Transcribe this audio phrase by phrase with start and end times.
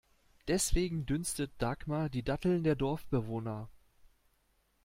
[0.47, 3.69] Deswegen dünstet Dagmar die Datteln der Dorfbewohner.